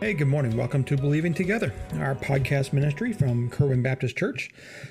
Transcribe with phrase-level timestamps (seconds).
[0.00, 0.56] Hey, good morning.
[0.56, 4.50] Welcome to Believing Together, our podcast ministry from Kerwin Baptist Church.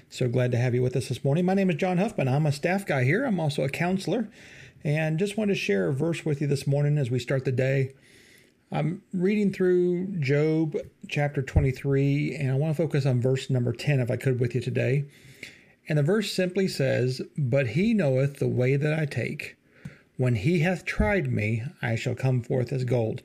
[0.10, 1.46] So glad to have you with us this morning.
[1.46, 2.30] My name is John Huffman.
[2.30, 3.26] I'm a staff guy here.
[3.26, 4.30] I'm also a counselor,
[4.84, 7.52] and just wanted to share a verse with you this morning as we start the
[7.52, 7.94] day.
[8.72, 10.78] I'm reading through Job
[11.10, 14.56] chapter 23, and I want to focus on verse number 10 if I could with
[14.56, 15.04] you today.
[15.88, 19.58] And the verse simply says, But he knoweth the way that I take.
[20.16, 23.22] When he hath tried me, I shall come forth as gold.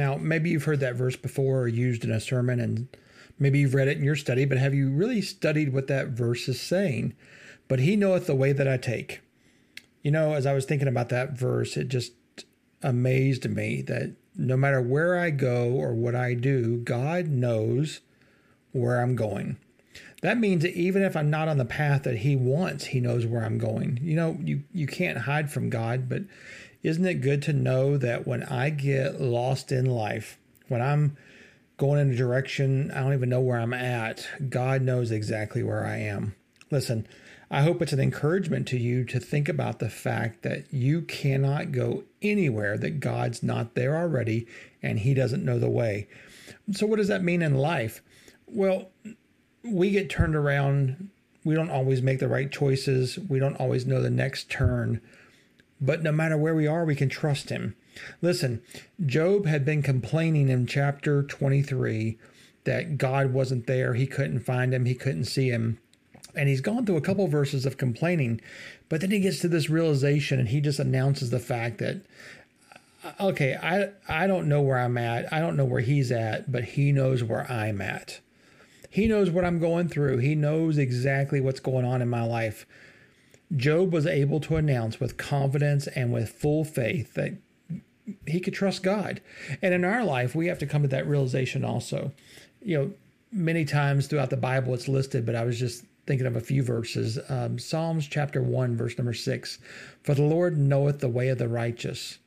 [0.00, 2.88] Now, maybe you've heard that verse before or used in a sermon, and
[3.38, 6.48] maybe you've read it in your study, but have you really studied what that verse
[6.48, 7.12] is saying?
[7.68, 9.20] But he knoweth the way that I take.
[10.00, 12.14] You know, as I was thinking about that verse, it just
[12.82, 18.00] amazed me that no matter where I go or what I do, God knows
[18.72, 19.58] where I'm going.
[20.22, 23.26] That means that even if I'm not on the path that He wants, He knows
[23.26, 24.00] where I'm going.
[24.00, 26.22] You know, you, you can't hide from God, but
[26.82, 31.16] isn't it good to know that when I get lost in life, when I'm
[31.76, 35.84] going in a direction I don't even know where I'm at, God knows exactly where
[35.84, 36.34] I am.
[36.70, 37.06] Listen,
[37.50, 41.72] I hope it's an encouragement to you to think about the fact that you cannot
[41.72, 44.46] go anywhere that God's not there already
[44.82, 46.06] and He doesn't know the way.
[46.70, 48.02] So, what does that mean in life?
[48.46, 48.90] Well,
[49.64, 51.10] we get turned around.
[51.44, 53.18] We don't always make the right choices.
[53.18, 55.00] We don't always know the next turn.
[55.80, 57.74] But no matter where we are, we can trust him.
[58.20, 58.62] Listen,
[59.04, 62.18] Job had been complaining in chapter 23
[62.64, 63.94] that God wasn't there.
[63.94, 64.84] He couldn't find him.
[64.84, 65.78] He couldn't see him.
[66.34, 68.40] And he's gone through a couple of verses of complaining,
[68.88, 72.02] but then he gets to this realization and he just announces the fact that
[73.02, 75.32] uh, okay, I I don't know where I'm at.
[75.32, 78.20] I don't know where he's at, but he knows where I'm at.
[78.90, 80.18] He knows what I'm going through.
[80.18, 82.66] He knows exactly what's going on in my life.
[83.56, 87.34] Job was able to announce with confidence and with full faith that
[88.26, 89.20] he could trust God.
[89.62, 92.12] And in our life, we have to come to that realization also.
[92.62, 92.92] You know,
[93.32, 96.62] many times throughout the Bible it's listed, but I was just thinking of a few
[96.62, 97.18] verses.
[97.28, 99.58] Um, Psalms chapter 1, verse number 6
[100.02, 102.18] For the Lord knoweth the way of the righteous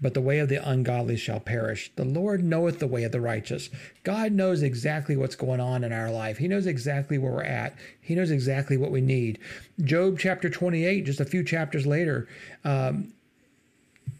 [0.00, 1.90] but the way of the ungodly shall perish.
[1.96, 3.68] The Lord knoweth the way of the righteous.
[4.04, 6.38] God knows exactly what's going on in our life.
[6.38, 7.76] He knows exactly where we're at.
[8.00, 9.38] He knows exactly what we need.
[9.82, 12.28] Job chapter 28, just a few chapters later,
[12.64, 13.12] um,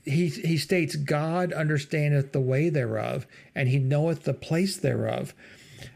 [0.04, 5.32] he, he states, God understandeth the way thereof, and he knoweth the place thereof.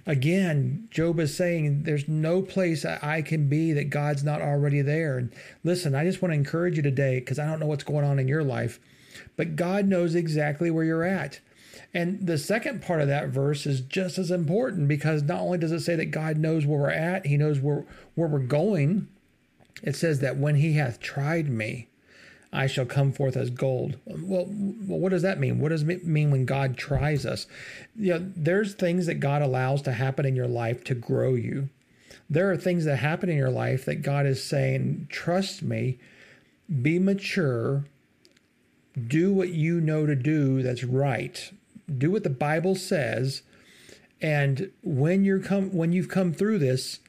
[0.06, 5.19] Again, Job is saying there's no place I can be that God's not already there.
[5.19, 5.32] And
[5.64, 8.20] listen, I just want to encourage you today because I don't know what's going on
[8.20, 8.78] in your life
[9.36, 11.40] but God knows exactly where you're at.
[11.94, 15.72] And the second part of that verse is just as important because not only does
[15.72, 17.84] it say that God knows where we're at, He knows where,
[18.14, 19.08] where we're going,
[19.82, 21.88] it says that when He hath tried me,
[22.52, 23.98] I shall come forth as gold.
[24.04, 25.58] Well, what does that mean?
[25.58, 27.46] What does it mean when God tries us?
[27.96, 31.70] You know, there's things that God allows to happen in your life to grow you.
[32.28, 35.98] There are things that happen in your life that God is saying, trust me,
[36.82, 37.84] be mature,
[39.00, 41.53] do what you know to do that's right.
[41.98, 43.42] Do what the Bible says.
[44.20, 47.00] And when you're come when you've come through this,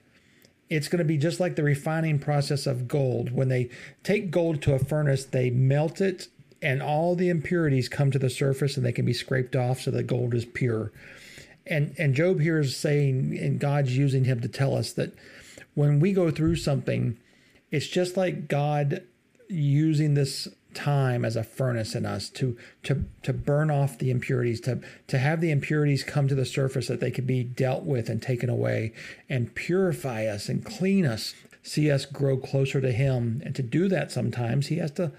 [0.69, 3.31] it's going to be just like the refining process of gold.
[3.31, 3.69] When they
[4.03, 6.27] take gold to a furnace, they melt it
[6.61, 9.91] and all the impurities come to the surface and they can be scraped off so
[9.91, 10.91] the gold is pure.
[11.67, 15.13] And and Job here is saying and God's using him to tell us that
[15.75, 17.17] when we go through something,
[17.69, 19.03] it's just like God
[19.49, 24.61] using this time as a furnace in us to to to burn off the impurities
[24.61, 28.09] to to have the impurities come to the surface that they could be dealt with
[28.09, 28.93] and taken away
[29.29, 31.33] and purify us and clean us
[31.63, 33.41] see us grow closer to him.
[33.45, 35.09] And to do that sometimes he has to uh,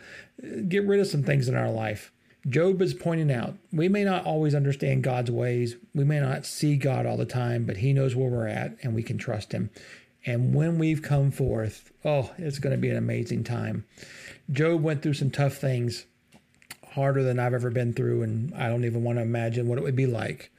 [0.69, 2.13] get rid of some things in our life.
[2.47, 5.77] Job is pointing out we may not always understand God's ways.
[5.95, 8.95] We may not see God all the time but he knows where we're at and
[8.95, 9.71] we can trust him
[10.27, 13.85] and when we've come forth, oh, it's going to be an amazing time.
[14.51, 16.07] Job went through some tough things,
[16.93, 19.85] harder than I've ever been through, and I don't even want to imagine what it
[19.85, 20.51] would be like.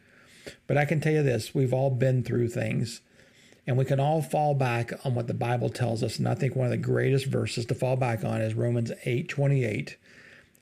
[0.67, 3.01] But I can tell you this we've all been through things,
[3.65, 6.19] and we can all fall back on what the Bible tells us.
[6.19, 9.27] And I think one of the greatest verses to fall back on is Romans 8
[9.27, 9.97] 28.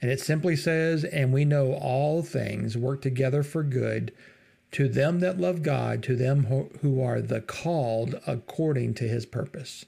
[0.01, 4.13] And it simply says, And we know all things work together for good
[4.73, 6.45] to them that love God, to them
[6.81, 9.85] who are the called according to his purpose.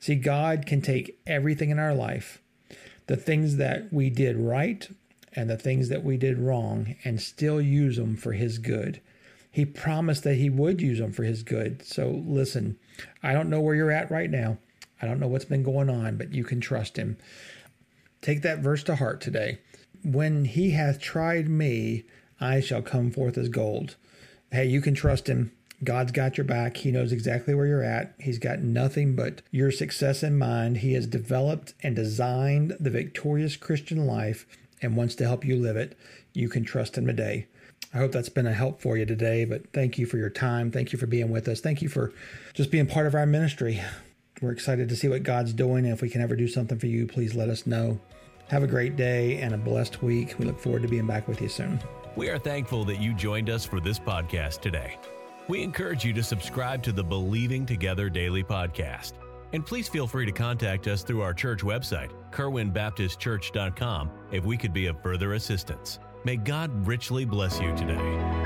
[0.00, 2.40] See, God can take everything in our life,
[3.06, 4.88] the things that we did right
[5.36, 9.00] and the things that we did wrong, and still use them for his good.
[9.50, 11.84] He promised that he would use them for his good.
[11.84, 12.78] So listen,
[13.22, 14.58] I don't know where you're at right now.
[15.02, 17.16] I don't know what's been going on, but you can trust him.
[18.22, 19.58] Take that verse to heart today.
[20.04, 22.04] When he hath tried me,
[22.40, 23.96] I shall come forth as gold
[24.54, 25.50] hey, you can trust him.
[25.82, 26.76] God's got your back.
[26.76, 28.14] He knows exactly where you're at.
[28.20, 30.78] He's got nothing but your success in mind.
[30.78, 34.46] He has developed and designed the victorious Christian life
[34.80, 35.98] and wants to help you live it.
[36.32, 37.46] You can trust him today.
[37.92, 40.70] I hope that's been a help for you today, but thank you for your time.
[40.70, 41.60] Thank you for being with us.
[41.60, 42.12] Thank you for
[42.52, 43.82] just being part of our ministry.
[44.40, 45.84] We're excited to see what God's doing.
[45.84, 48.00] And if we can ever do something for you, please let us know.
[48.48, 50.36] Have a great day and a blessed week.
[50.38, 51.80] We look forward to being back with you soon.
[52.16, 54.98] We are thankful that you joined us for this podcast today.
[55.48, 59.14] We encourage you to subscribe to the Believing Together Daily podcast.
[59.52, 64.72] And please feel free to contact us through our church website, kerwinbaptistchurch.com, if we could
[64.72, 65.98] be of further assistance.
[66.24, 68.43] May God richly bless you today.